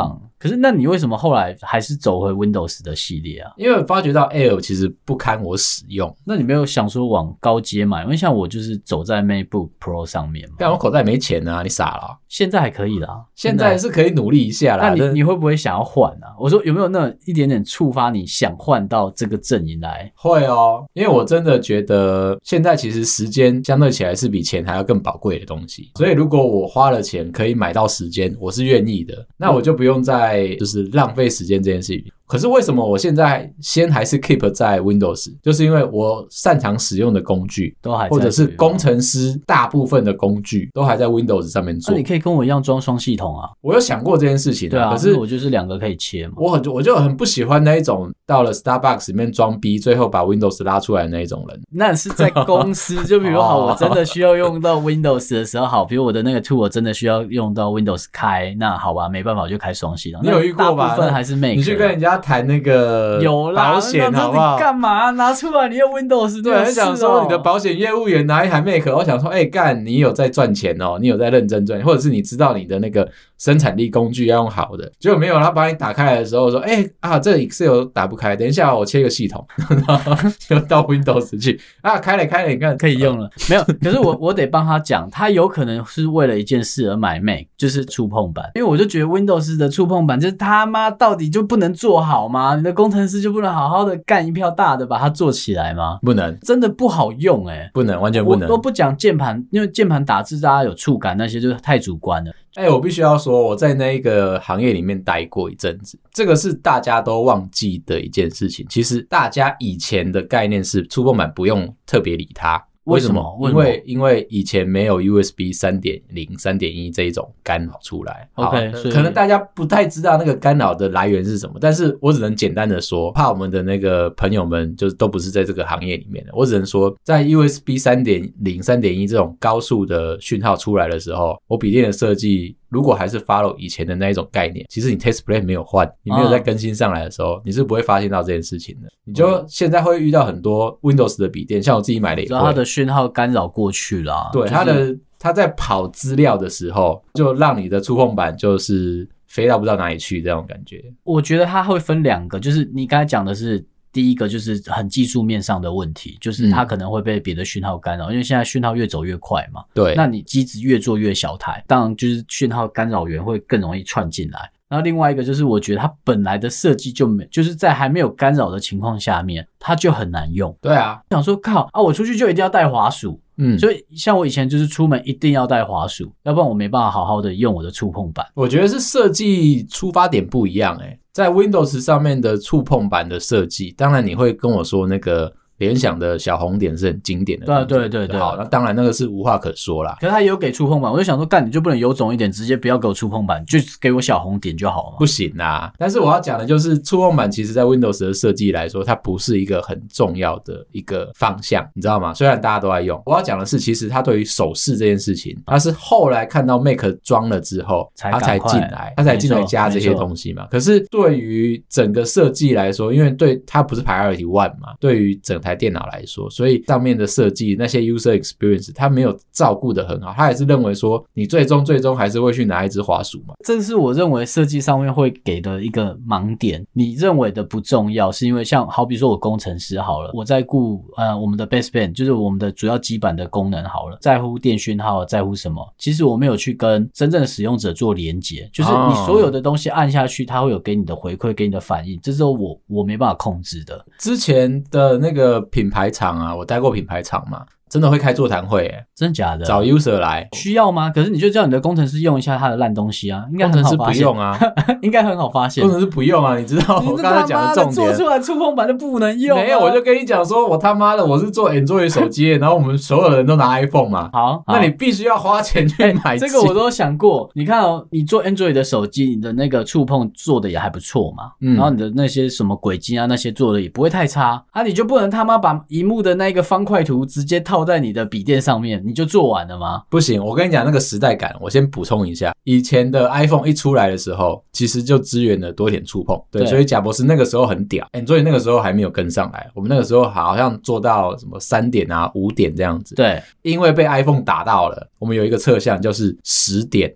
[0.44, 3.50] 可是，那你为什么后来还是走回 Windows 的系列啊？
[3.56, 6.14] 因为我发觉到 Air 其实不堪我使用。
[6.22, 8.02] 那你没有想说往高阶买？
[8.02, 10.56] 因为像我就是走在 MacBook Pro 上面嘛。
[10.58, 12.18] 但我口袋没钱啊，你傻了啊？
[12.28, 14.90] 现在还可以啦，现在是可以努力一下啦。
[14.90, 16.36] 那你你会不会想要换啊？
[16.38, 20.12] 我说有没有那一点点触发你想换到这个阵营来？
[20.14, 25.90] 会哦，因为我真的觉得现在其实时间相对起来是比钱还要更宝贵的东西。
[25.94, 30.33] 所以如果我花了钱可以买到时间，我是愿意的，那我就不用再。
[30.58, 32.04] 就是浪费时间这件事情。
[32.26, 35.32] 可是为什么我现在先还是 keep 在 Windows？
[35.42, 41.92] 就是因为我擅长使用的工具都还在，或者是工程师大部分的工具都还在 Windows 上面做。
[41.92, 43.50] 那你可以跟我一样装双系统啊！
[43.60, 44.90] 我有想过这件事情，对啊。
[44.90, 46.34] 可是我就是两个可以切嘛。
[46.36, 51.60] 我很我就很不喜欢那一种到了 Starbucks 里面装逼，最后把 Windows 拉出来的那一种人。
[51.70, 60.20] 那是在公司，就比如好， 我真的需要用到 Windows 的时候，好，比如我的那个 tool 我真的需要用到 Windows 开，那好吧，没办法，我就开双系统。
[60.22, 60.88] 你有遇过吧？
[60.88, 61.54] 大部分还是 Mac。
[61.54, 63.20] 你去跟人家谈那个。
[63.22, 64.58] 有啦，保险好不好？
[64.58, 65.68] 干嘛拿出来？
[65.68, 73.08] 你用 Windows 对，很想说你的保险业务员拿一台 Mac，我想说，哎、欸，干，你有在赚钱哦，你有在认真赚，或者是你知道你的那个
[73.44, 79.46] 生产力工具要用好的，结果没有，他把你打开来的时候说，哎、欸、啊，这个 Excel 打不开，等一下我切个系统，
[79.86, 80.16] 然 后
[80.48, 83.62] 就到 Windows 去啊，开了开了，你看可以用了， 没有？
[83.82, 92.56] 可是我我得帮他讲，他有可能是为了一件事而买 Mac，就是触碰板，因为我就觉得 Windows 的触碰板就是他妈到底就不能做好吗？
[92.56, 95.98] 你的工程师就不能好好的干一票大的把它做起来吗？
[96.00, 98.48] 不能，真的不好用哎、欸，不能，完全不能。
[98.48, 102.32] 我都不讲键盘，因为键盘打字大家有触感那些就是太主观了。
[102.54, 108.64] 哎、我必须要说，我在那一个行业里面待过一阵子，这个是大家都忘记的一件事情。
[108.70, 112.64] 其实大家以前的概念是触碰板不用特别理它。
[112.84, 113.36] 为什么？
[113.48, 118.28] 因为因为以前没有 USB 三点零、三点一这一种干扰出来。
[118.34, 132.56] OK，可能大家不太知道那个干扰的来源是什么，但是我只能简单的说，怕我们的那个朋友们就是都不是在这个行业里面的，我只能说，在 USB 三点零、三点一这种高速的讯号出来的时候，我笔电的设计。
[132.74, 138.88] 如果还是 follow 以前的那一种概念，其实你 test plate 没有换，你没有在更新上来的时候，嗯、你是不会发现到这件事情的。
[139.04, 144.96] 你就现在会遇到很多 Windows 的笔电，像我自己买的一个，它的讯号干扰过去了，对、就是、它的。
[145.16, 150.84] 它在跑资料的时候，就让你的触控板就是飞到不知道哪里去这种感觉。
[151.02, 153.64] 我觉得它会分两个，就是你刚才讲的是。
[153.94, 159.62] 第一个就是很技术面上的问题，就是它可能会被别的讯号干扰，嗯、因为现在讯号越走越快嘛。
[159.72, 164.50] 对，那你机子越做越小台，当然就是讯号干扰源会更容易串进来。
[164.66, 170.56] 然后另外一个就是，我觉得它本来的设计就没，就是在还没有干扰的情况下面，它就很难用。
[170.60, 173.20] 对啊，想说靠啊，我出去就一定要带滑鼠。
[173.36, 178.26] 嗯，所以像我以前就是出门一定要带滑鼠，要不然我没办法好好的用我的触碰板。
[178.34, 185.32] 我觉得是设计出发点不一样诶、欸，在 Windows 上面的触碰板的设计，当然你会跟我说那个。
[185.58, 188.18] 联想的小红点是很经典的，对对对对。
[188.18, 189.96] 好，那当然那个是无话可说啦。
[190.00, 194.96] 可是他也有给触碰板，我就想说，干你就不能有种一点，直接不要给我触碰板，就给我小红点就好了？
[194.98, 195.72] 不行啦。
[195.78, 202.12] 但是我要讲的就是，触碰板其实在 Windows 的设计来说，它不是一个很重要的一个方向，你知道吗？
[202.14, 210.46] 虽然大家都在用，我要讲的是，其实它对于手势这件事情，它是后来看到 Mac 装了之后，它才进来，它才进来加这些东西嘛。
[210.50, 216.28] 可是对于整个设计来说，因为对它不是 Priority One 嘛，对于整台电脑来说。
[216.30, 223.34] 所以上面的设计那些 user experience，他没有照顾得很好，他还是认为说你最终最终还是会去拿一只滑鼠嘛。
[223.44, 226.64] 这是我认为设计上面会给的一个盲点。
[226.72, 235.62] 你认为的不重要，是因为像好比说我工程师好了，我在顾呃我们的 baseband，就是我们的主要基板的功能好了，在乎电讯号，在乎什么？
[235.78, 243.84] 其实我没有去跟真正的使用者做连接，就是你所有的东西按下去，它会有给你的回馈，给你的反应，这是我我没办法控制的。
[243.98, 246.18] 之前的那个品牌厂。
[246.18, 247.44] 啊，我待过品牌厂嘛。
[247.74, 249.44] 真的会开座谈会，哎，真的假的？
[249.44, 250.88] 找 user 来需要吗？
[250.90, 254.04] 可是你就叫你的工程师用一下他的烂东西啊，应该很好发现。
[254.04, 254.38] 工程师不用啊，
[254.80, 255.64] 应该很好发现。
[255.64, 257.74] 工程师不用啊，你知道我刚才讲的重点。
[257.74, 259.36] 做出来触碰板就不能用。
[259.36, 264.08] 没有，我就跟你讲说，我他妈的我是做 Android 手机，然后我们所有人都拿 iPhone 嘛。
[264.12, 266.14] 好，那你必须要花钱去买。
[266.16, 267.28] 这个我都想过。
[267.34, 271.32] 你看哦，你做 Android 的手机，你的那个触碰做的也还不错嘛。
[271.40, 271.56] 嗯。
[271.56, 274.40] 然后你的那些什么轨迹啊，那些做的也不会太差。
[274.52, 279.82] 啊，你就不能他妈把荧幕的那个方块图直接套在你的笔电上面你就做完了吗？
[279.88, 282.32] 不行，我跟你讲那个时代感，我先补充一下。
[282.44, 287.86] 以前的 iPhone 一出来的时候，其实就支援了多点触碰，对，对所以贾博士那个时候很屌。
[287.92, 292.94] Android 那个时候还没有跟上来，我们那个时候好像做到什么三点啊、五点这样子。
[292.94, 296.94] 对，因为被 iPhone 打到了，我们有一个侧向就是十点，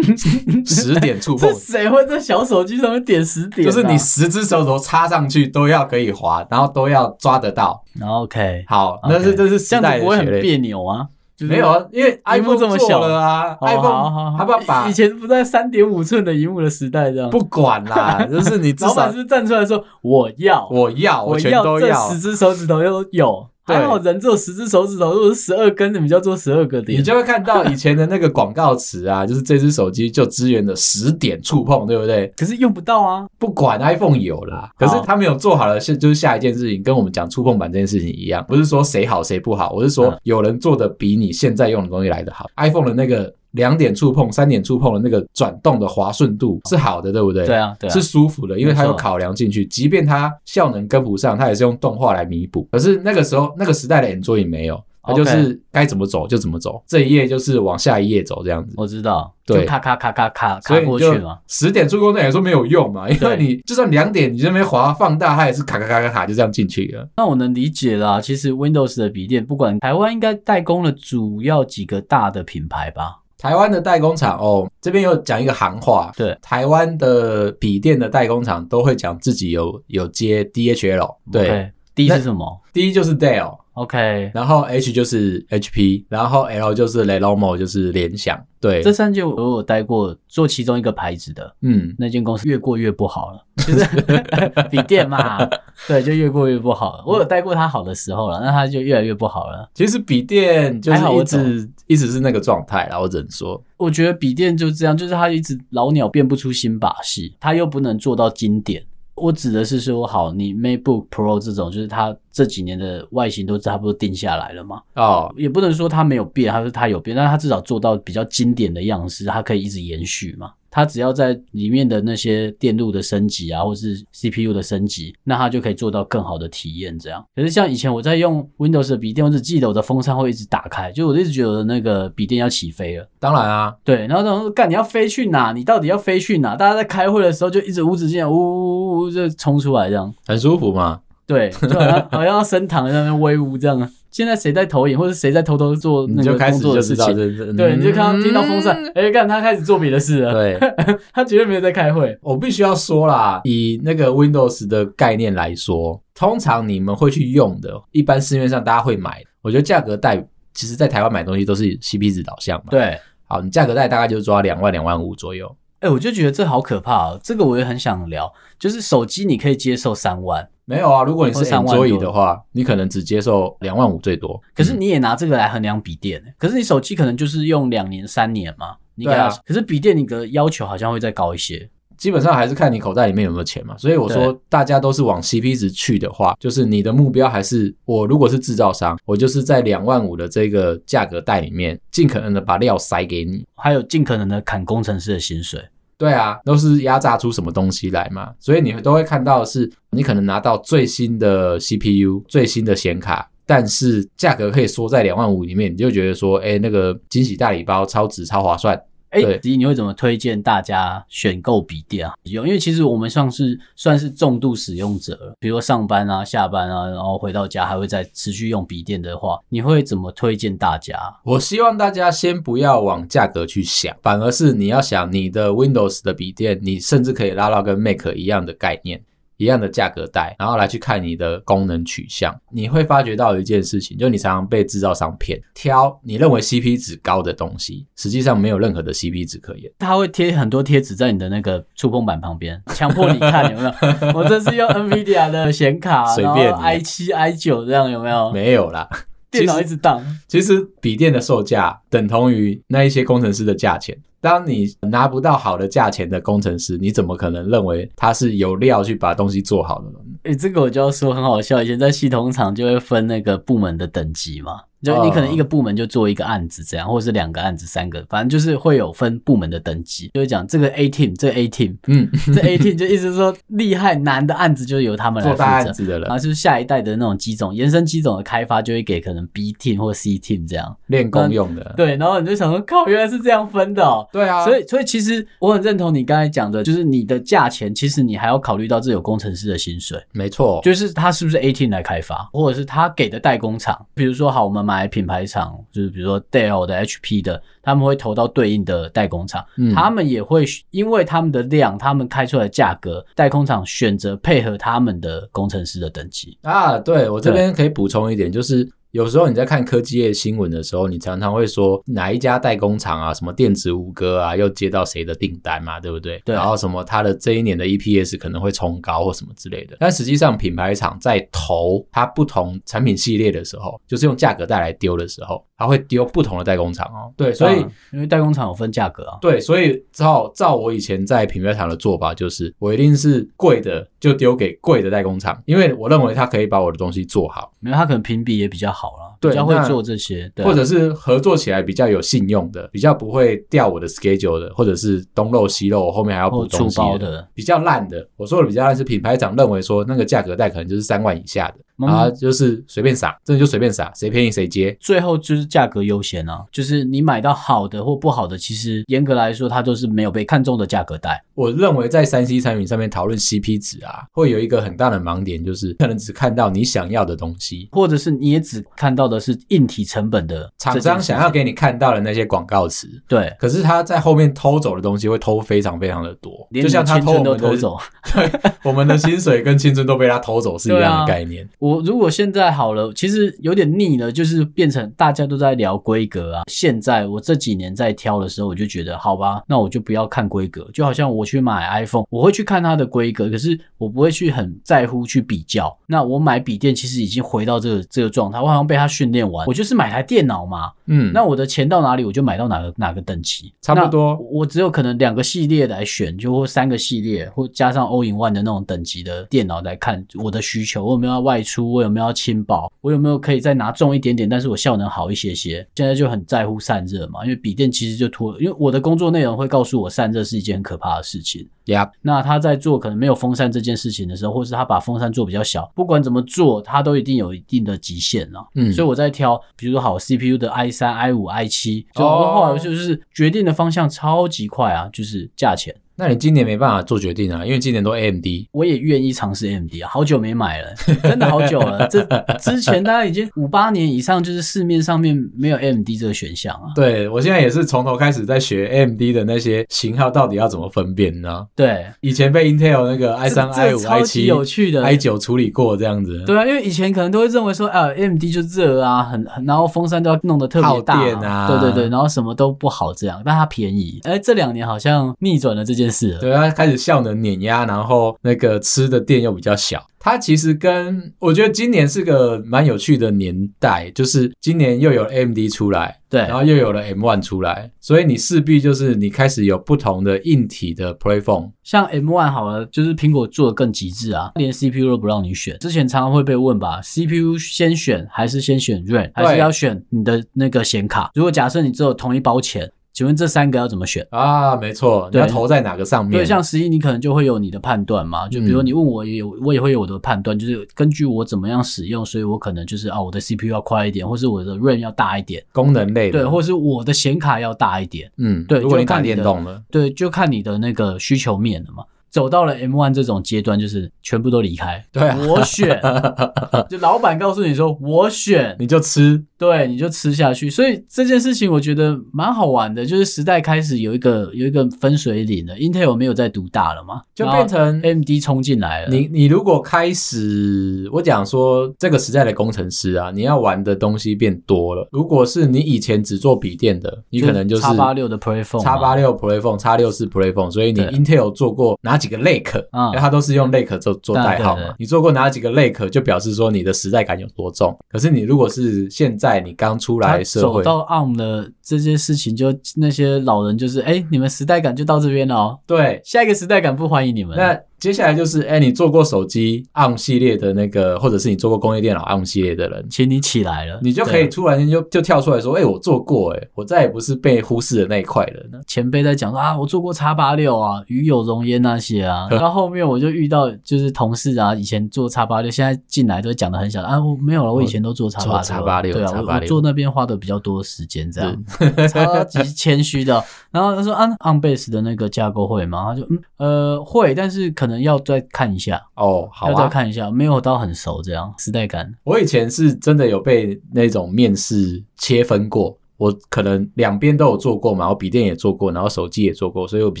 [0.66, 1.52] 十点触碰。
[1.54, 3.70] 谁会在小手机上面点十点啊？
[3.70, 7.84] 就是你十只手指头插上去都要可以滑，然后都要抓得到。
[8.02, 11.08] OK，好，那是这是时代的不会很别扭啊。
[11.40, 23.46] 没有啊，因为 iPhone 这么小了啊，iPhone 他不要把以前不在三点五寸的荧幕的时代这样，不管啦， 就是你至少老板是站出来说我要，我要，我全都要，这十只手指头都有。
[23.74, 26.98] 还好人只有十只手指头，如果是十二根，你们就要做十二个点。
[26.98, 32.32] 你就会看到以前的那个广告词啊， 就是这只手机就支援了十点触碰，对不对？
[32.36, 42.46] 可是用不到啊，不管 iPhone 有啦，可是他没有做好了，是就是下一件事情，跟我们讲触碰板这件事情一样，不是说谁好谁不好，我是说有人做的比你现在用的东西来的好。
[42.56, 43.32] iPhone 的那个。
[43.52, 47.46] 两点触碰、三点触碰的那个转动的滑顺度是好的，对不对？
[47.46, 49.64] 对啊，对啊，是舒服的，因为它有考量进去。
[49.66, 52.68] 即便它效能跟不上，它也是用动画来弥补。
[52.70, 58.74] 可是那个时候，那个时代的 Android 没有，它就是该怎么走就怎么走，这一页就是往下一页走这样子。
[58.76, 61.38] 我知道，对，咔咔咔咔咔卡过去嘛。
[61.48, 67.08] 十点触控那也说没有用嘛，因为你就算两点，你这边滑放大，它也是咔咔咔咔咔就这样进去了。
[67.16, 68.20] 那我能理解啦。
[68.20, 73.20] 其实 Windows 的笔电，不管台湾应该代工了主要几个大的品牌吧。
[73.38, 83.56] 台湾的代工厂哦，这边有讲一个行话，对，台湾的笔电的代工厂都会讲自己有有接 DHL，对，okay，D 是什么？D 就是 Dell。
[83.78, 88.38] OK，然后 H 就是 HP，然后 L 就是 Lenovo，就是联想。
[88.60, 93.86] 对，这三间我有待过，做其中一个牌子的，嗯，那间公司越过越不好了，就是
[94.68, 95.48] 笔电嘛，
[95.86, 97.04] 对，就越过越不好了。
[97.06, 99.70] 我有待过它好的时候了，那它就越来越不好了。
[99.74, 108.82] 其实笔电就是一直一直是那个状态啦，我只能说，我觉得笔电就这样，就是它一直老鸟变不出新把戏，它又不能做到经典。
[109.14, 114.80] 我指的是说，好，你 MacBook Pro 这种，就是它这几年的外形都差不多定下来了嘛。
[114.94, 120.52] 哦，也不能说它没有变，它是它有变，但是它至少做到比较经典的样式，它可以一直延续嘛。
[120.70, 126.96] 它只要在里面的那些电路的升级啊，或是 CPU 的升级，那它就可以做到更好的体验。
[126.98, 133.08] 这样，可是像以前我在用 Windows 的笔电，我只记得我的风扇会一直打开，就我一直觉得那个笔电要起飞了。
[133.18, 135.52] 当然啊，对，然后他说干，你要飞去哪？
[135.52, 136.54] 你到底要飞去哪？
[136.54, 141.00] 大家在开会的时候就一直无止境呜呜呜呜就冲出来，这样很舒服嘛。
[141.28, 143.88] 对， 就好像好像要升堂在那边威武这样啊。
[144.10, 147.14] 现在谁在投影，或者谁在偷偷做那个工作的事情？
[147.54, 150.32] 对，你就看到听到风扇，哎、嗯，看、欸、他开始做别的事了。
[150.32, 150.58] 对，
[151.12, 152.18] 他绝对没有在开会。
[152.22, 160.16] 我必须要说啦，以那个 Windows 的概念来说，通常你们会去用的，一般市面上大家会买，我觉得价格带，
[160.54, 162.68] 其实在台湾买东西都是 CP 值导向嘛。
[162.70, 165.54] 对，好，你价格带大概就抓两万两万五左右。
[165.80, 167.20] 哎、欸，我就觉得这好可怕哦。
[167.22, 170.48] 这个我也很想聊，就是手机你可以接受三万。
[170.64, 174.40] 没有啊，如果你是 Android 的话，你可能只接受两万五最多。
[174.54, 179.28] 可是你也拿这个来衡量笔电，可是你手机可能就是用两年三年嘛，你给他。
[179.46, 181.70] 可是笔电你的要求好像会再高一些。
[181.98, 183.76] 基本上还是看你口袋里面有没有钱嘛。
[183.76, 195.60] 所以我说，大家都是往 CP 值去的话，就是你的目标还是我如果是制造商，我就是在两万五的这个价格带里面，尽可能的把料塞给你，还有尽可能的砍工程师的薪水。
[195.98, 208.80] 对啊，都是压榨出什么东西来嘛，所以你都会看到的是，你可能拿到最新的 CPU、最新的显卡，但是价格可以缩在两万五里面，你就觉得说，哎，那个惊喜大礼包超值、超划算。
[209.10, 212.14] 哎，迪，你会怎么推荐大家选购笔电啊？
[212.24, 220.98] 因为其实我们算是算是重度使用者，比如说上班啊、下班啊，然后回到家还会再持续用笔电的话，你会怎么推荐大家？
[221.24, 229.02] 我希望大家先不要往价格去想，反而是你要想你的 Windows 的笔电，你甚至可以拉到跟 Mac 一样的概念。
[229.38, 239.70] 一样的价格带，然后来去看你的功能取向，你会发觉到一件事情，就你常常被制造商骗，挑你认为 CP 值高的东西，实际上没有任何的 CP 值可言。
[239.78, 243.72] 他会贴很多贴纸在你的那个触碰板旁边，强迫你看有没有？
[244.12, 248.32] 我这是用 NVIDIA 的显卡，随便 i 七 i 九这样有没有？
[248.32, 248.88] 没有啦，
[249.30, 250.02] 电脑一直当。
[250.26, 253.96] 其实笔电的售价等同于那一些工程师的价钱。
[254.20, 259.98] 当你拿不到好的价钱的工程师，你怎么可能认为他是有料去把东西做好的呢？
[260.24, 264.60] 诶、这个我就要说很好笑，以前在系统厂就会分那个部门的等级嘛。
[264.82, 270.10] 就你可能一个部门就做一个案子这样，或者是两个案子、三个，反正就是会有分部门的等级。
[270.14, 275.36] 就会讲这个 A team，这个 A team，嗯，这 A team 就意思是说厉害难的案子就由他们来负责。
[275.36, 281.74] 做大案子的人，然后就是下一代的那种机种延伸机种的开发，就会给可能 B team 或 C team 这样练功用的。
[281.76, 284.06] 对，然后你就想说，靠，原来是这样分的哦。
[284.12, 289.98] 对啊，所以所以其实我很认同你刚才讲的，就是你的价钱，其实你还要考虑到这有工程师的薪水。
[290.12, 295.58] 没错，就是他是不是 A team 来开发，或者是他给的代工厂，比如说好，我们买品牌厂。
[295.72, 306.78] 就是比如说 Dell 的、HP 的，他们会投到对应的代工厂，嗯，他们也会因为他们的量，他们开出来的价格，代工厂选择配合他们的工程师的等级啊。
[306.78, 308.68] 对，我这边可以补充一点，就是。
[308.98, 316.20] 有时候你在看科技业新闻的时候，你常常会说哪一家代工厂啊，什么电子五哥啊，又接到谁的订单嘛，对不对？
[316.24, 316.34] 对。
[316.34, 319.76] 然后什么它的这一年的 EPS 可能会冲高或什么之类的。
[319.78, 327.14] 但实际上，品牌厂在投它不同产品系列的时候，就是用价格带来丢的时候，它会丢不同的代工厂哦。
[327.16, 329.18] 对，所以、嗯、因为代工厂有分价格啊。
[329.20, 337.52] 对，所以照照我以前在品牌厂的做法，就是我一定是贵的就丢给贵的代工厂，因为我认为他可以把我的东西做好。
[337.60, 339.16] 没有他可能评比也比较好了。
[339.20, 348.06] 对，比较会做这些，对啊，或者是合作起来比较有信用的，比较不会掉我的 schedule 的，或者是东漏西漏，我后面还要补东西的，的比较烂的。
[348.16, 351.54] 我说的比较烂是品牌长认为说那个价格带可能就是三万以下的。
[351.86, 354.76] 啊，就是随便撒，真的就随便撒，谁便宜谁接。
[354.80, 361.22] 最后就是价格优先啊，就是你买到好的或不好的，其实严格来说，它都是没有被看中的价格带。
[361.36, 372.88] 我认为在三 C 产品上面讨论 CP 值啊，会有一个很大的盲点，就是可能只看到你想要的东西，或者是你也只看到的是硬体成本的厂商想要给你看到的那些广告词。
[373.08, 377.78] 对，可是他在后面偷走的东西会偷非常非常的多，连就像他偷都偷走，
[378.12, 378.30] 对，
[378.64, 381.44] 我们的薪水跟青春都被他偷走是一样的概念。
[381.44, 382.48] 啊、我如果现在。
[382.58, 386.42] 好了，其实有点腻了，就是变成大家都在聊规格啊。
[386.48, 395.72] 现在我这几年在挑的时候，我就觉得好吧，那我就不要看规格，就好像我去买 iPhone，我会去看它的规格，可是我不会去很在乎去比较。
[395.86, 404.16] 那我买笔电其实已经回到这个这个状态，我好像被它训练完，我就是买台电脑嘛，嗯，那我的钱到哪里我就买到哪个哪个等级，差不多。
[404.32, 415.64] 我只有可能两个系列来选，就或三个系列，或加上 All in One 的那种等级的电脑来看我的需求，我有没有要外出，我有没有要轻薄，我有没有可以再拿重一点点，但是我效能好一些些。
[415.76, 421.46] 现在就很在乎散热嘛，因为笔电其实就拖，因为我的工作内容会告诉我散热是一件很可怕的事情。
[421.66, 421.90] Yep.
[422.00, 428.42] 那他在做可能没有风扇这件事情的时候，或是他把风扇做比较小，不管怎么做，他都一定有一定的极限了。
[428.54, 435.74] 嗯，所以我在挑，比如说好 CPU 的 i 三、i 五、i 七，就后来就是决定的方向超级快啊，就是价钱。
[435.98, 438.24] 那你今年没办法做决定啊，因为今年都 AMD。
[438.52, 440.68] 我也愿意尝试 AMD 啊，好久没买了，
[441.02, 441.86] 真的好久了。
[441.90, 442.06] 这
[442.38, 446.70] 之前大家已经五八年以上，就是市面上面没有 AMD 这个选项啊。
[446.76, 451.44] 对，我现在也是从头开始在学 AMD 的那些型号到底要怎么分辨呢？
[451.56, 456.22] 对，以前被 Intel 那个 i 三、i 五、i 七有趣的 i 九处理过这样子。
[456.24, 463.98] 对啊，因为以前可能都会认为说，啊，AMD 就热啊，很很，然后风扇都要弄得特别大，耗电啊，对对对，然后什么都不好这样，但它便宜。
[464.04, 466.20] 哎，这两年好像逆转了这件事了。
[466.20, 469.86] 对，它开始效能碾压，然后那个吃的电又比较小。
[470.00, 481.50] 它其实跟我觉得今年是个蛮有趣的年代，就是今年又有 AMD 出来，对，然后又有了 M One 出来，所以你势必就是你开始有不同的硬体的 Play Phone，。
[481.64, 485.58] 像 M One 好了，就是苹果做的更极致啊，连 CPU 都不让你选。
[485.58, 491.10] 之前常常会被问吧，CPU 先选还是先选 RAM，还是要选你的那个显卡？
[491.14, 492.70] 如果假设你只有同一包钱。
[492.98, 494.56] 请问这三个要怎么选啊？
[494.56, 496.18] 没错，你要投在哪个上面？
[496.18, 498.26] 对，像十一，你可能就会有你的判断嘛。
[498.26, 508.10] 就比如你问我，也有、嗯、我也会有我的判断，就是根据我怎么样使用，所以我可能就是啊，我的 CPU 要快一点，或是我的 RAM 要大一点，功能类的，对，或是我的显卡要大一点。
[508.16, 511.84] 嗯，对，如果你打电动了，对，就看你的那个需求面了嘛。
[512.10, 514.82] 走到了 M1 这种阶段，就是全部都离开。
[514.90, 515.78] 对啊，我选，
[516.68, 520.50] 就老板告诉你说我选，你就吃，对，你就吃下去。
[520.50, 525.54] 所以这件事情我觉得蛮好玩的，就是时代开始有一个有一个分水岭了。
[525.56, 528.88] Intel 没有再独大了嘛，就变成 AMD 冲进来了。
[528.90, 534.88] 你你如果开始，我讲说这个时代的工程师啊，你要玩的东西变多了。
[534.90, 544.74] 如果是你以前只做笔电的，你可能就是叉八六的 Play Phone，叉八六 Play Phone，叉六四 PlayPhone，所以你 Intel 做过哪几个 Lake，啊，因为它都是用 Lake 做做代号嘛。
[544.78, 547.76] 你做过哪几个 Lake，就表示说你的时代感有多重。
[547.88, 555.58] 可是你如果是现在你刚出来社会，走到 ARM 的这些事情，就那些老人就是，哎，你们时代感就到这边了哦。
[555.66, 557.36] 对，下一个时代感不欢迎你们。
[557.36, 568.60] 那接下来就是，哎，你做过手机 ARM 系列的那个，或者是你做过工业电脑 ARM 系列的人，请你起来了，你就可以突然间就就跳出来说，哎，我做过，哎，我再也不是被忽视的那一块人了。
[568.66, 578.20] 前辈在讲说啊，我做过叉八六啊，与有容焉那些啊， 然后后面我就遇到就是同事啊，以前做叉八六，现在进来都讲的很小啊，我没有了，我以前都做叉
[578.62, 581.44] 八六，对啊，我我做那边花的比较多时间，这样
[581.88, 583.22] 超级谦虚的。
[583.50, 585.86] 然后他说啊，ARM Base 的那个架构会吗？
[585.88, 588.48] 他就嗯呃会，但是可能要再看。
[588.48, 591.88] 一下哦，好啊，要再看一下，没有到很熟这样时代感。
[592.02, 600.00] 我以前是真的有被那种面试切分过，我可能两边都有做过嘛，我笔电也做过，然后手机也做过，所以我比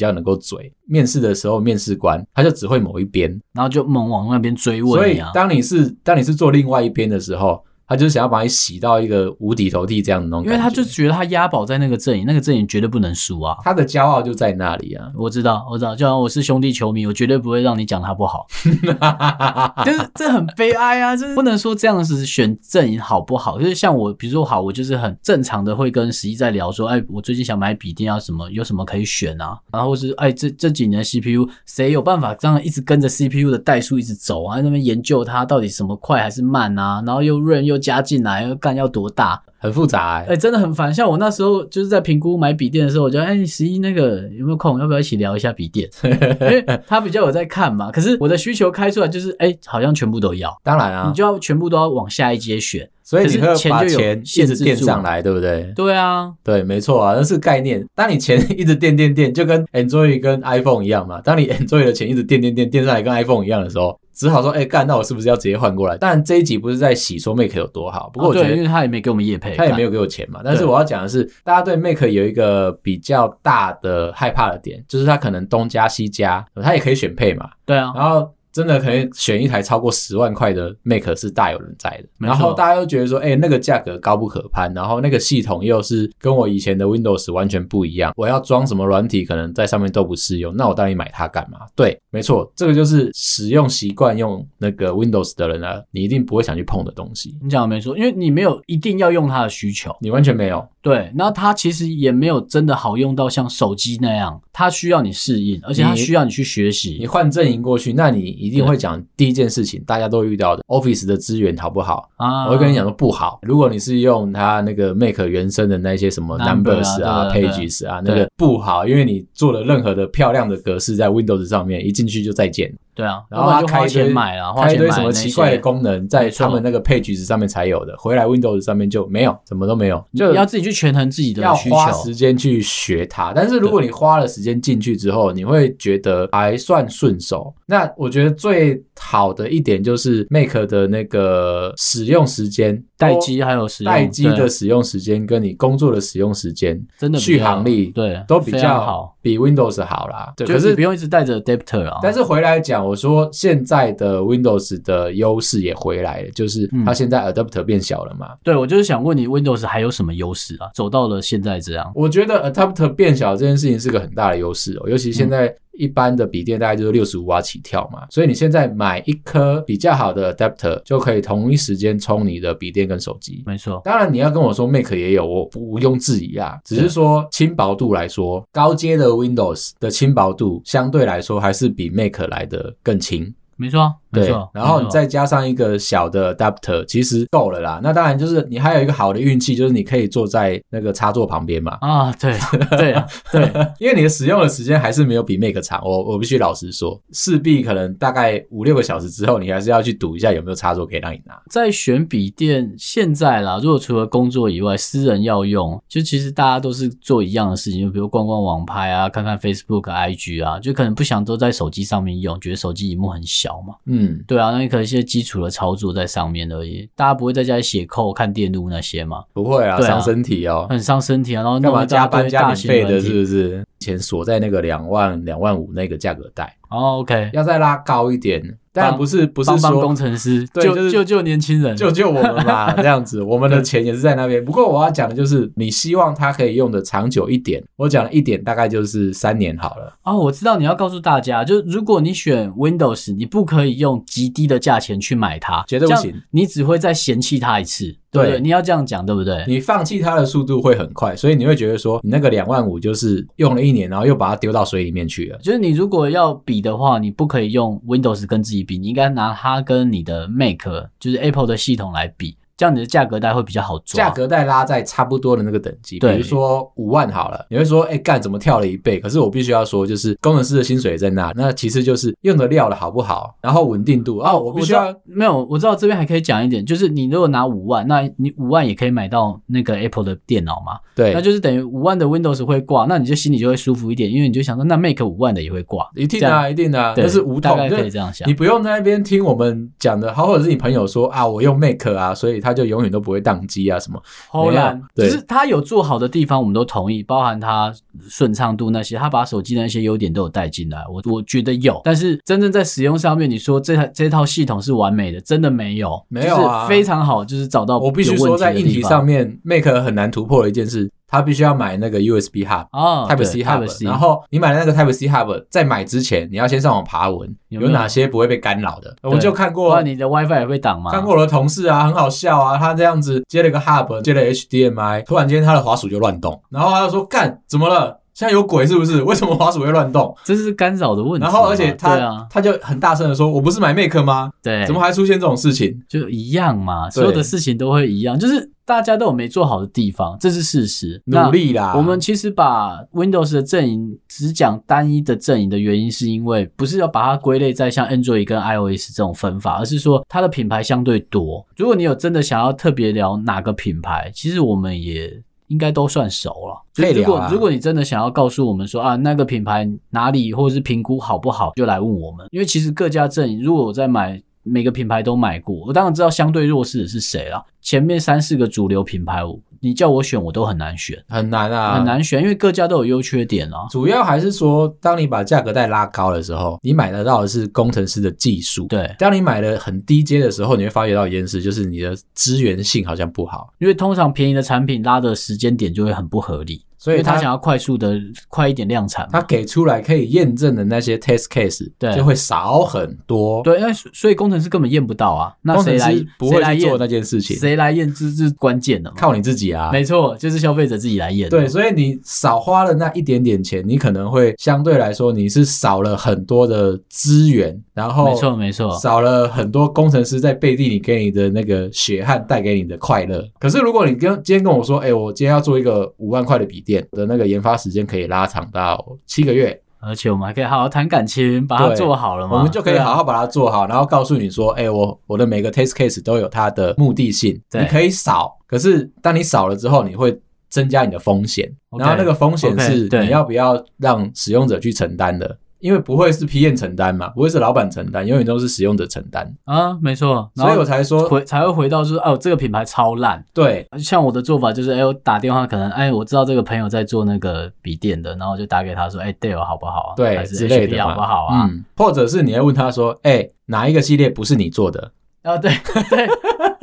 [0.00, 0.72] 较能够嘴。
[0.86, 4.92] 面试的时候，面试官他就只会某一边，然后就猛往那边追问。
[4.92, 7.62] 所以当你是当你是做另外一边的时候。
[7.88, 13.56] 他就是想要把你洗到一个无底投地这样的那种，因为他就觉得他押宝在那个阵营，那个阵营绝对不能输啊。
[13.64, 15.10] 他的骄傲就在那里啊。
[15.16, 18.46] 我知道，我知道，就像我是兄弟球迷，我绝对不会让你讲他不好。
[19.86, 23.58] 就是这很悲哀啊，就是不能说这样子选阵营好不好。
[23.58, 29.58] 就是像我，比如说好，我就是很正常的会跟十一在聊说，哎，我最近想买笔电要什么，有什么可以选啊？
[29.72, 34.56] 然后是哎，这这几年 CPU 谁有办法这样一直跟着 CPU 的代数一直走啊？
[34.56, 37.02] 在那边研究它到底什么快还是慢啊？
[37.06, 37.77] 然后又润又。
[37.78, 40.92] 加进来要干要多大，很复杂哎、欸，哎、欸，真的很烦。
[40.92, 44.78] 像我那时候就是在评估买笔电的时候，我就哎，你十一那个有没有空？
[44.78, 45.88] 要不要一起聊一下笔电？
[46.04, 47.90] 因为他比较有在看嘛。
[47.90, 50.56] 可是我的需求开出来就是，哎、欸，好像全部都要。
[50.62, 55.72] 当然啊，你就要全部都要往下一阶选，所以你会把钱一直垫上来，对不对？
[55.74, 57.84] 对啊，对，没错啊，那是概念。
[57.94, 61.20] 当你钱一直垫垫垫，就跟 Android 跟 iPhone 一样嘛。
[61.20, 63.98] 当你 Android 的钱一直垫垫垫垫上来，跟 iPhone 一样的时候。
[64.18, 65.96] 只好说，哎、欸，干，那我是不是要直接换过来？
[65.96, 70.40] 当然这一集不是在洗说 Make 有多好，不过我觉得、哦、因为他也没给我们业配，他也没有给我钱嘛。
[70.44, 77.48] 但是我要讲的是，大家对 Make 有一个比较大的害怕的点，就是他可能东加西加，他也可以选配嘛。
[77.64, 78.28] 对啊，然后。
[78.52, 91.60] 真的可以选一台超过十万块的 Mac 是大有人在的，然后大家都觉得说，哎、欸，那个价格高不可攀，然后那个系统又是跟我以前的 Windows 完全不一样，我要装什么软体可能在上面都不适用，那我到底买它干嘛？
[91.76, 97.36] 对，没错，这个就是使用习惯用那个 Windows 的人啊，你一定不会想去碰的东西。
[97.42, 100.66] 你讲的没错，因为你没有一定要用它的需求，你完全没有。
[100.88, 106.96] 对，那它其实也没有真的好用到像手机那样，它需要你适应，而且它需要你去学习。
[106.98, 112.46] 你换阵营过去，那你一定会讲第一件事情，大家都遇到的 Office 的资源好不好啊？
[112.46, 113.38] 我会跟你讲说不好。
[113.42, 122.72] 如果你是用它那个 Make 原生的那些什么 Numbers 啊、Pages 啊，那个不好，因为你做了任何的漂亮的格式在 Windows 上面，一进去就再见。
[122.98, 133.32] 对啊，然后他开一堆买了，开一堆什么奇怪的功能，在他们那个配局子上面才有的，回来 Windows 上面就没有，什么都没有，就要自己去权衡自己的需求，要花时间去学它。
[133.32, 137.54] 但是如果你花了时间进去之后，你会觉得还算顺手。
[137.66, 142.82] 那我觉得最好的一点就是 Make 的那个使用时间。
[142.98, 150.32] 待机还有使用待机的使用时间，跟你工作的使用时间，真的续航力对都比较好，比 Windows 好啦。
[150.36, 152.00] 对，可是不用一直带着 Adapter 啊。
[152.02, 158.30] 但是回来讲，我说现在的 Windows 的优势也回来了，就是它现在 Adapter 变小了嘛。
[158.42, 160.70] 对，我就是想问你，Windows 还有什么优势啊？
[160.74, 165.54] 走到了现在这样，我觉得 Adapter 变小这件事情是个很大的优势哦，尤其现在。
[165.78, 173.42] 一般的笔电大概就是六十五瓦起跳嘛，所以你现在买一颗比较好的 adapter 就可以同一时间充你的笔电跟手机。
[173.46, 176.58] 没错，当然你要跟我说 Mac 也有，我毋庸置疑啊。
[176.64, 183.32] 只是说轻薄度来说，高阶的 Windows 的轻薄度相对来说还是比 Mac 来的更轻。
[183.58, 183.94] 没错。
[184.10, 187.78] 没错，然后你再加上一个小的 adapter，其实够了啦。
[187.82, 191.76] 那当然就是你还有一个好的运气，就是你可以坐在那个插座旁边嘛。
[191.82, 192.34] 啊，对
[192.70, 192.94] 对
[193.30, 193.42] 对，
[193.78, 195.78] 因为你的使用的时间还是没有比 Mac 长。
[195.84, 201.38] 我我必须老实说，势必可能大概五六个小时之后，你还是要去赌一下有没有插座可以让你拿。
[201.50, 213.76] 在选笔电，现在啦，如果除了工作以外，私人要用，就其实大家都是做一样的事情，就比如逛逛网拍啊，看看 Facebook、IG 啊，就可能不想都在手机上面用，觉得手机荧幕很小嘛。
[213.86, 214.88] 嗯，对啊，那你可能。
[214.88, 219.22] 一些基础的操作在上面而已，大家不会在家里写扣看电路那些吗？
[219.34, 221.42] 不会啊，伤身体哦，很伤身体啊。
[221.42, 223.66] 然后干嘛加班加免费的，是不是？
[223.78, 226.56] 钱锁在那个两万两万五那个价格带。
[226.70, 228.56] 哦，OK，要再拉高一点。
[228.78, 234.44] 当然不是，不是说帮帮工程师， 对，就是救救年轻人，救救我们吧， 这样子，我们的钱也是在那边。
[234.44, 237.62] 不过我要讲的就是，你希望它可以用的长久一点。
[237.76, 239.92] 我讲了一点，大概就是三年好了。
[240.04, 247.96] 哦，我知道你要告诉大家，就如果你选 Windows，你不可以用极低的价钱去买它，绝对不行，你只会再嫌弃它一次。
[248.10, 249.44] 对，对，你要这样讲，对不对？
[249.46, 255.38] 你放弃它的速度会很快，所以你会觉得说，你那个两万五就是用了一年，然后又把它丢到水里面去了。
[255.42, 260.62] 就是你如果要比的话，你不可以用 Windows 跟自己比，你应该拿它跟你的 Mac，
[260.98, 262.36] 就是 Apple 的系统来比。
[262.58, 268.98] 这样你的价格带会比较好抓，价格带拉在差不多的那个等级，比如说五万好了，你会说，哎、欸，干怎么跳了一倍？
[268.98, 280.80] 可是我必须要说，就是工程师的薪水也在那，那其实就是用的料的好不好，然后稳定度啊、哦，我必须要没有，我知道这边还可以讲一点，就是你如果拿五万，那你五万也可以买到那个 Apple 的电脑嘛？
[280.96, 293.18] 对，那就是等于五万的 Windows 会挂，那你就心里就会舒服一点，因为你就想说，那 Mac 五万的也会挂，一定啊，一定啊，但是无痛，大概可以这样想，你不用在那边听我们讲的，好，或者是你朋友说啊，我用 Mac 啊，所以他就永远都不会。
[293.28, 294.00] 宕机啊什么？
[294.28, 297.70] 后来只是他有做好的地方，我们都同意，包含他
[298.08, 300.82] 顺畅度那些，他把手机的那些优点都有带进来。
[300.88, 310.90] 我我觉得有，但是真正在使用上面，你说这台这套系统是完美的，真的没有，没有啊，非常好，就是找到我必须说，在硬体上面，Mac 很难突破的一件事。
[311.08, 318.94] 他必须要买那个 USB hub 哦，Type C hub，然后你买了那个 Type C hub，在买之前你要先上网爬文，有哪些不会被干扰的。
[319.02, 320.90] 我就看过，你的 WiFi 也会挡吗？
[320.90, 328.00] 看过我的同事啊，很好笑啊，他这样子接了个 hub，接了 HDMI，突然间他的滑鼠就乱动，然后他就说干，怎么了？
[328.18, 329.00] 现在有鬼是不是？
[329.02, 330.12] 为什么滑鼠会乱动？
[330.24, 331.24] 这是干扰的问题。
[331.24, 334.32] 然后而且他他就很大声的说：“我不是买 Mac 吗？
[334.42, 335.80] 对，怎么还出现这种事情？
[335.88, 341.00] 就一样嘛，所有的事情都会一样，就是。”大家都有没做好的地方，这是事实。
[341.06, 341.72] 努力啦。
[341.74, 351.42] 我们其实把 Windows 的阵营只讲单一的阵营的原因，是因为不是要把它归类在像 Android 跟 iOS 这种分法，而是说它的品牌相对多。
[351.56, 356.62] 如果你有真的想要特别聊哪个品牌，其实我们也应该都算熟了。
[356.74, 362.26] 所以如果如果你真的想要告诉我们说啊，那个品牌哪里或者是评估好不好，就来问我们。
[362.30, 364.22] 因为其实各家阵营，如果我在买。
[364.44, 367.44] 每个品牌都买过，我当然知道相对弱势的是谁了。
[367.60, 369.20] 前面三四个主流品牌，
[369.60, 373.66] 你叫我选，我都很难选，很难啊，很难选，因为各家都有优缺点啊。
[373.70, 378.66] 主要还是说，当你把价格带拉高的时候，你买得到的是工程师的技术。
[378.66, 386.62] 对，当你买的很低阶的时候，你会发觉到一件事，就是你的资源性好像不好，因为通常便宜的产品拉的时间点就会很不合理。
[386.78, 387.98] 所以他想要快速的
[388.28, 393.42] 快一点量产，他给出来可以验证的那些 test case，对，就会少很多。
[393.42, 395.34] 对，那所以工程师根本验不到啊。
[395.42, 397.36] 那谁来不会来做那件事情？
[397.36, 398.96] 谁来验这是关键的嘛？
[398.96, 399.70] 靠你自己啊！
[399.72, 401.28] 没错，就是消费者自己来验。
[401.28, 413.26] 对，所以你少花了那一点点钱，你可能会相对来说你是少了很多的资源，然后没错没错，少了很多工程师在背地里给你的那个血汗带给你的快乐。
[413.40, 416.62] 可是如果你跟今天跟我说，哎，我今天要做一个五万块的笔。
[416.68, 422.36] 点的那个研发时间可以拉长到七个月，而且我们还可以好好谈感情，把它做好了嘛。
[422.36, 435.38] 我们就可以好好把它做好，然后告诉你说，哎、欸，我我的每个 test case 都有它的目的性，你可以少，可是当你少了之后，你会增加你的风险，okay, 然后那个风险是你要不要让使用者去承担的。
[435.60, 449.96] 因为不会是 PM 承担嘛，不会是老板承担，永远都是使用者承担啊，没错，所以我才说回才会回到就是哦，这个品牌超烂，对，像我的做法就是，哎，我打电话可能，哎，我知道这个朋友在做那个笔电的，然后我就打给他说，哎，Dell 好不好啊？
[449.96, 451.46] 对，还是之类的好不好啊？
[451.46, 454.92] 嗯，或者是你要问他说，哎，哪一个系列不是你做的？
[455.28, 455.52] 啊，对
[455.90, 456.08] 对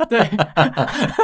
[0.08, 0.30] 对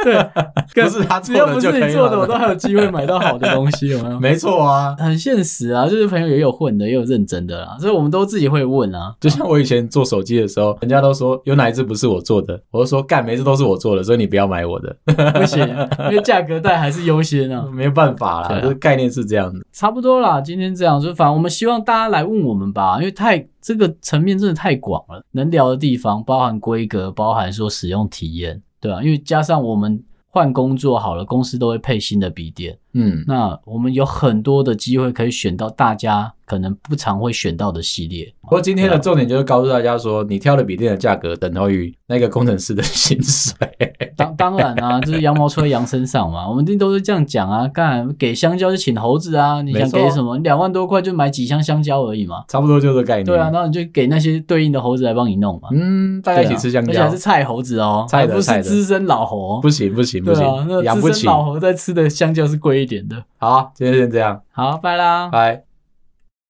[0.05, 4.21] 对，不是他只要不是你做的，我都还有机会买到好的东西，有没有？
[4.21, 9.13] 没错啊，很现实啊，就是朋友也有混的，也有认真的啦，所以我们都自己会问啊。
[9.21, 14.97] 就像我以前做手机的时候，人家都说有哪一只不是我做的，我就说干，每次都是我做的，所以你不要买我的，
[15.35, 15.67] 不行，
[16.11, 19.59] 因为价格带还是优先啊，没有办法啦，这个概念是这样的。
[19.73, 23.49] 差不多啦，今天这样，就反正我们希望大家来问我们吧，因为太。
[23.65, 29.03] 这个层面真的太广了，能聊的地方包含规格，包包含说使用体验，对吧？
[29.03, 38.33] 因为加上我们换工作好了，公司都会配新的笔电，嗯，那我们有很多的机会可以选到大家可能不常会选到的系列。
[38.43, 43.57] 不过今天的重点就是告诉大家说，你挑的笔电的价格等同于那个工程师的薪水。
[44.15, 47.67] 当当然啊，就是羊毛出在羊身上嘛， 我们一定都是这样讲啊。
[47.67, 50.37] 干给香蕉就请猴子啊，你想给什么？
[50.39, 53.25] 两万多块就买几箱香蕉而已嘛，差不多就是概念。
[53.25, 55.71] 对啊，然后你就给那些对应的猴子来帮你弄嘛。
[55.73, 59.61] 嗯，大家一起吃香蕉，而且还是菜猴子哦，菜的不是资深老猴。
[59.63, 60.45] 不行不行不行，
[60.85, 61.27] 养不起。
[61.27, 63.25] 老猴在吃的香蕉是贵一点的。
[63.39, 65.72] 好，今天先这样，好，拜啦，拜。